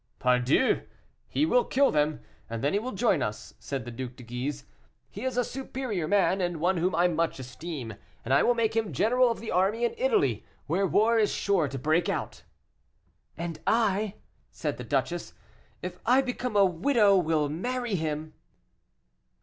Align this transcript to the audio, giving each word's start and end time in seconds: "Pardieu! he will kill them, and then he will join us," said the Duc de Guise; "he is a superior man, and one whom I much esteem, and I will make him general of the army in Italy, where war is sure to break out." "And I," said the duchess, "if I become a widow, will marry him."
"Pardieu! 0.17 0.81
he 1.27 1.45
will 1.45 1.63
kill 1.63 1.91
them, 1.91 2.21
and 2.49 2.63
then 2.63 2.73
he 2.73 2.79
will 2.79 2.91
join 2.93 3.21
us," 3.21 3.53
said 3.59 3.85
the 3.85 3.91
Duc 3.91 4.15
de 4.15 4.23
Guise; 4.23 4.65
"he 5.11 5.23
is 5.25 5.37
a 5.37 5.43
superior 5.43 6.07
man, 6.07 6.41
and 6.41 6.59
one 6.59 6.77
whom 6.77 6.95
I 6.95 7.07
much 7.07 7.37
esteem, 7.37 7.93
and 8.25 8.33
I 8.33 8.41
will 8.41 8.55
make 8.55 8.75
him 8.75 8.93
general 8.93 9.29
of 9.29 9.39
the 9.39 9.51
army 9.51 9.85
in 9.85 9.93
Italy, 9.99 10.43
where 10.65 10.87
war 10.87 11.19
is 11.19 11.31
sure 11.31 11.67
to 11.67 11.77
break 11.77 12.09
out." 12.09 12.41
"And 13.37 13.59
I," 13.67 14.15
said 14.49 14.77
the 14.77 14.83
duchess, 14.83 15.35
"if 15.83 15.99
I 16.03 16.23
become 16.23 16.55
a 16.57 16.65
widow, 16.65 17.15
will 17.15 17.47
marry 17.47 17.93
him." 17.93 18.33